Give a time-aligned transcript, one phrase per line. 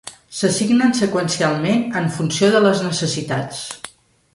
[0.37, 3.67] S'assignen seqüencialment en funció de les necessitats.